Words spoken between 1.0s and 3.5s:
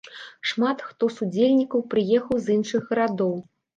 з удзельнікаў прыехаў з іншых гарадоў.